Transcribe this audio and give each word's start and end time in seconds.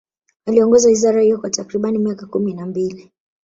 Aliongoza 0.45 0.87
wizara 0.89 1.21
hiyo 1.21 1.37
kwa 1.37 1.49
takriban 1.49 1.97
miaka 1.97 2.25
kumi 2.27 2.53
na 2.53 2.65
mbili 2.65 3.11